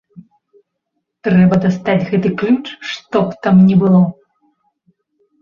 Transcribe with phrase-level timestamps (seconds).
[1.27, 4.03] Трэба дастаць гэты ключ што б там ні было!